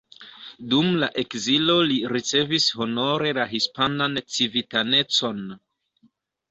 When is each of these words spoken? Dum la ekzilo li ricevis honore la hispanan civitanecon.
Dum 0.69 0.87
la 1.03 1.09
ekzilo 1.23 1.75
li 1.91 1.99
ricevis 2.15 2.67
honore 2.81 3.37
la 3.41 3.47
hispanan 3.55 4.23
civitanecon. 4.39 5.47